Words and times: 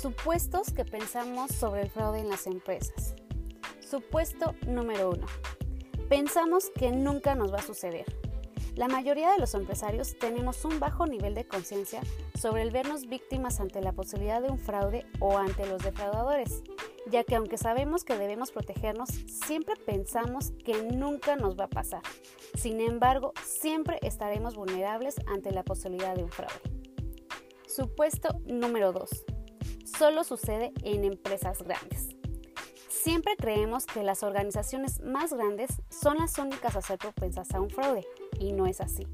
Supuestos 0.00 0.72
que 0.72 0.84
pensamos 0.84 1.50
sobre 1.50 1.82
el 1.82 1.90
fraude 1.90 2.20
en 2.20 2.28
las 2.28 2.46
empresas. 2.46 3.16
Supuesto 3.80 4.54
número 4.64 5.10
uno. 5.10 5.26
Pensamos 6.08 6.70
que 6.70 6.92
nunca 6.92 7.34
nos 7.34 7.52
va 7.52 7.56
a 7.56 7.62
suceder. 7.62 8.04
La 8.76 8.86
mayoría 8.86 9.32
de 9.32 9.40
los 9.40 9.54
empresarios 9.54 10.16
tenemos 10.16 10.64
un 10.64 10.78
bajo 10.78 11.08
nivel 11.08 11.34
de 11.34 11.48
conciencia 11.48 12.00
sobre 12.40 12.62
el 12.62 12.70
vernos 12.70 13.08
víctimas 13.08 13.58
ante 13.58 13.80
la 13.80 13.90
posibilidad 13.90 14.40
de 14.40 14.52
un 14.52 14.60
fraude 14.60 15.04
o 15.18 15.36
ante 15.36 15.66
los 15.66 15.82
defraudadores, 15.82 16.62
ya 17.10 17.24
que 17.24 17.34
aunque 17.34 17.58
sabemos 17.58 18.04
que 18.04 18.16
debemos 18.16 18.52
protegernos, 18.52 19.08
siempre 19.26 19.74
pensamos 19.84 20.52
que 20.64 20.80
nunca 20.80 21.34
nos 21.34 21.58
va 21.58 21.64
a 21.64 21.70
pasar. 21.70 22.02
Sin 22.54 22.80
embargo, 22.80 23.32
siempre 23.42 23.98
estaremos 24.02 24.54
vulnerables 24.54 25.16
ante 25.26 25.50
la 25.50 25.64
posibilidad 25.64 26.14
de 26.14 26.22
un 26.22 26.30
fraude. 26.30 26.54
Supuesto 27.66 28.40
número 28.46 28.92
2 28.92 29.24
solo 29.96 30.24
sucede 30.24 30.72
en 30.82 31.04
empresas 31.04 31.62
grandes. 31.62 32.08
Siempre 32.88 33.36
creemos 33.36 33.86
que 33.86 34.02
las 34.02 34.22
organizaciones 34.22 35.00
más 35.00 35.32
grandes 35.32 35.82
son 35.88 36.18
las 36.18 36.36
únicas 36.38 36.76
a 36.76 36.82
ser 36.82 36.98
propensas 36.98 37.54
a 37.54 37.60
un 37.60 37.70
fraude, 37.70 38.06
y 38.38 38.52
no 38.52 38.66
es 38.66 38.80
así. 38.80 39.06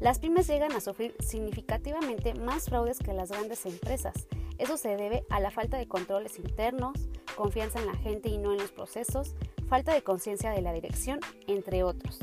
Las 0.00 0.18
pymes 0.18 0.48
llegan 0.48 0.72
a 0.72 0.80
sufrir 0.80 1.14
significativamente 1.20 2.34
más 2.34 2.64
fraudes 2.64 2.98
que 2.98 3.12
las 3.12 3.30
grandes 3.30 3.64
empresas. 3.66 4.26
Eso 4.58 4.76
se 4.76 4.96
debe 4.96 5.24
a 5.30 5.40
la 5.40 5.50
falta 5.50 5.78
de 5.78 5.86
controles 5.86 6.38
internos, 6.38 7.08
confianza 7.36 7.78
en 7.78 7.86
la 7.86 7.94
gente 7.94 8.28
y 8.28 8.38
no 8.38 8.52
en 8.52 8.58
los 8.58 8.72
procesos, 8.72 9.34
falta 9.68 9.94
de 9.94 10.02
conciencia 10.02 10.50
de 10.50 10.60
la 10.60 10.72
dirección, 10.72 11.20
entre 11.46 11.84
otros. 11.84 12.18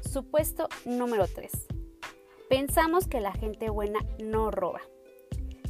Supuesto 0.00 0.68
número 0.86 1.26
3. 1.26 1.52
Pensamos 2.48 3.06
que 3.06 3.20
la 3.20 3.32
gente 3.32 3.68
buena 3.68 4.00
no 4.18 4.50
roba. 4.50 4.80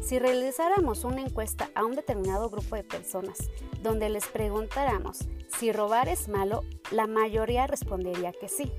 Si 0.02 0.18
realizáramos 0.18 1.04
una 1.04 1.20
encuesta 1.20 1.70
a 1.74 1.84
un 1.84 1.94
determinado 1.94 2.48
grupo 2.48 2.76
de 2.76 2.84
personas 2.84 3.38
donde 3.82 4.08
les 4.08 4.26
preguntáramos 4.26 5.28
si 5.58 5.72
robar 5.72 6.08
es 6.08 6.28
malo, 6.28 6.62
la 6.90 7.06
mayoría 7.06 7.66
respondería 7.66 8.32
que 8.32 8.48
sí. 8.48 8.72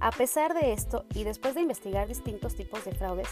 A 0.00 0.10
pesar 0.10 0.54
de 0.54 0.72
esto, 0.72 1.04
y 1.14 1.24
después 1.24 1.54
de 1.54 1.60
investigar 1.60 2.08
distintos 2.08 2.54
tipos 2.54 2.84
de 2.84 2.92
fraudes, 2.92 3.28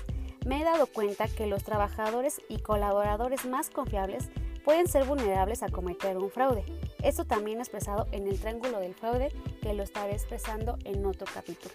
me 0.46 0.60
he 0.60 0.64
dado 0.64 0.86
cuenta 0.86 1.28
que 1.28 1.46
los 1.46 1.64
trabajadores 1.64 2.40
y 2.48 2.58
colaboradores 2.58 3.44
más 3.46 3.70
confiables 3.70 4.28
pueden 4.64 4.88
ser 4.88 5.04
vulnerables 5.04 5.62
a 5.62 5.68
cometer 5.68 6.16
un 6.18 6.30
fraude. 6.30 6.64
Esto 7.02 7.24
también 7.24 7.58
expresado 7.58 8.06
en 8.12 8.28
el 8.28 8.38
triángulo 8.38 8.78
del 8.78 8.94
fraude 8.94 9.28
que 9.60 9.74
lo 9.74 9.82
estaré 9.82 10.12
expresando 10.12 10.78
en 10.84 11.04
otro 11.04 11.26
capítulo. 11.32 11.74